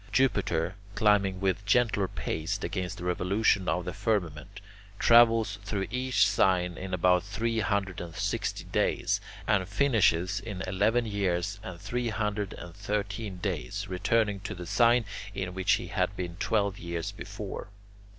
Jupiter, 0.11 0.73
climbing 0.95 1.39
with 1.39 1.63
gentler 1.63 2.07
pace 2.07 2.57
against 2.63 2.97
the 2.97 3.03
revolution 3.03 3.69
of 3.69 3.85
the 3.85 3.93
firmament, 3.93 4.59
travels 4.97 5.59
through 5.63 5.85
each 5.91 6.27
sign 6.27 6.75
in 6.75 6.91
about 6.91 7.21
three 7.21 7.59
hundred 7.59 8.01
and 8.01 8.15
sixty 8.15 8.63
days, 8.63 9.21
and 9.45 9.69
finishes 9.69 10.39
in 10.39 10.63
eleven 10.65 11.05
years 11.05 11.59
and 11.61 11.79
three 11.79 12.09
hundred 12.09 12.53
and 12.53 12.73
thirteen 12.73 13.37
days, 13.37 13.87
returning 13.87 14.39
to 14.39 14.55
the 14.55 14.65
sign 14.65 15.05
in 15.35 15.53
which 15.53 15.73
he 15.73 15.89
had 15.89 16.15
been 16.17 16.35
twelve 16.37 16.79
years 16.79 17.11
before. 17.11 17.69